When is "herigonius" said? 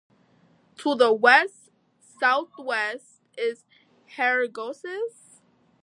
4.17-5.41